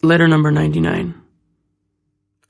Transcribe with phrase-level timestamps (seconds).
[0.00, 1.20] Letter number 99.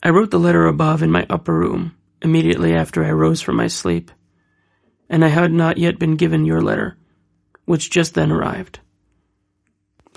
[0.02, 3.68] I wrote the letter above in my upper room, immediately after I rose from my
[3.68, 4.10] sleep,
[5.08, 6.98] and I had not yet been given your letter,
[7.64, 8.80] which just then arrived.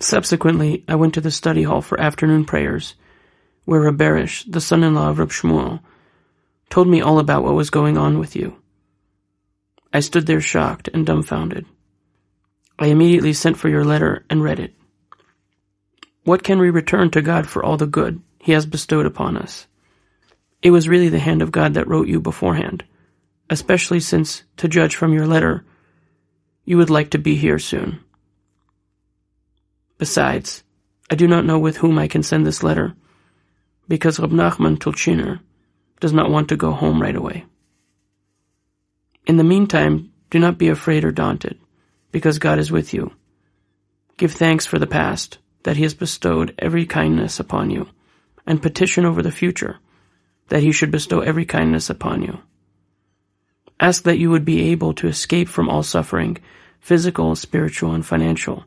[0.02, 2.96] Subsequently, I went to the study hall for afternoon prayers,
[3.64, 5.80] where Reb Berish, the son-in-law of Reb Shmuel,
[6.70, 8.58] told me all about what was going on with you.
[9.94, 11.66] I stood there shocked and dumbfounded.
[12.78, 14.76] I immediately sent for your letter and read it.
[16.24, 19.68] What can we return to God for all the good he has bestowed upon us?
[20.62, 22.84] It was really the hand of God that wrote you beforehand,
[23.50, 25.66] especially since, to judge from your letter,
[26.64, 28.00] you would like to be here soon.
[29.98, 30.64] Besides,
[31.10, 32.96] I do not know with whom I can send this letter,
[33.88, 35.40] because Rab Nachman Tulchiner
[36.00, 37.46] does not want to go home right away.
[39.26, 41.60] In the meantime, do not be afraid or daunted,
[42.12, 43.12] because God is with you.
[44.18, 47.88] Give thanks for the past, that he has bestowed every kindness upon you,
[48.46, 49.78] and petition over the future,
[50.50, 52.40] that he should bestow every kindness upon you.
[53.80, 56.38] Ask that you would be able to escape from all suffering,
[56.80, 58.66] physical, spiritual, and financial,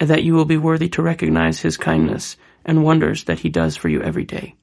[0.00, 3.76] and that you will be worthy to recognize his kindness and wonders that he does
[3.76, 4.54] for you every day.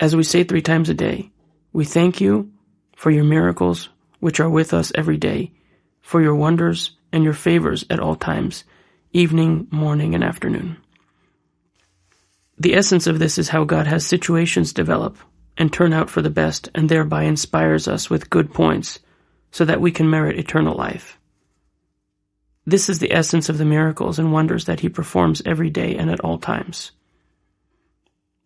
[0.00, 1.30] As we say three times a day,
[1.72, 2.52] we thank you
[2.96, 3.88] for your miracles,
[4.20, 5.52] which are with us every day,
[6.00, 8.64] for your wonders and your favors at all times,
[9.12, 10.76] evening, morning, and afternoon.
[12.58, 15.16] The essence of this is how God has situations develop
[15.56, 18.98] and turn out for the best and thereby inspires us with good points
[19.50, 21.18] so that we can merit eternal life.
[22.66, 26.10] This is the essence of the miracles and wonders that he performs every day and
[26.10, 26.90] at all times.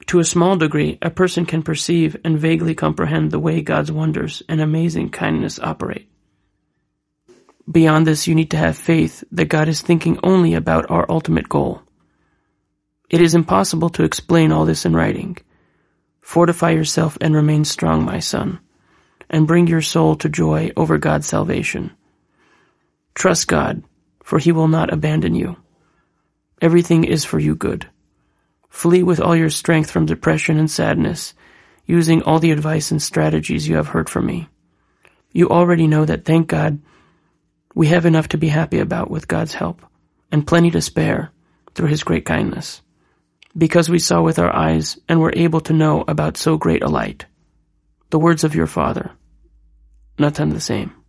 [0.07, 4.43] To a small degree, a person can perceive and vaguely comprehend the way God's wonders
[4.49, 6.12] and amazing kindness operate.
[7.71, 11.49] Beyond this, you need to have faith that God is thinking only about our ultimate
[11.49, 11.83] goal.
[13.09, 15.37] It is impossible to explain all this in writing.
[16.21, 18.59] Fortify yourself and remain strong, my son,
[19.31, 21.93] and bring your soul to joy over God's salvation.
[23.15, 23.83] Trust God,
[24.25, 25.57] for he will not abandon you.
[26.61, 27.89] Everything is for you good.
[28.69, 31.35] Flee with all your strength from depression and sadness,
[31.85, 34.49] using all the advice and strategies you have heard from me.
[35.33, 36.81] You already know that, thank God,
[37.75, 39.83] we have enough to be happy about with God's help,
[40.31, 41.31] and plenty to spare
[41.75, 42.83] through His great kindness.
[43.57, 46.89] Because we saw with our eyes and were able to know about so great a
[46.89, 47.27] light.
[48.11, 49.11] The words of your Father.
[50.19, 51.02] Natan the same.